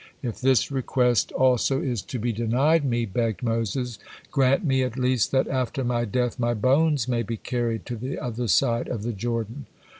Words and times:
"If 0.23 0.41
this 0.41 0.71
request 0.71 1.31
also 1.33 1.79
is 1.79 2.01
to 2.01 2.17
be 2.17 2.33
denied 2.33 2.83
me," 2.83 3.05
begged 3.05 3.43
Moses, 3.43 3.99
"grant 4.31 4.65
me 4.65 4.81
at 4.81 4.97
least 4.97 5.31
that 5.31 5.47
after 5.47 5.83
my 5.83 6.05
death 6.05 6.39
my 6.39 6.55
bones 6.55 7.07
may 7.07 7.21
be 7.21 7.37
carried 7.37 7.85
to 7.85 7.95
the 7.95 8.17
other 8.17 8.47
side 8.47 8.87
of 8.87 9.03
the 9.03 9.13
Jordan." 9.13 9.67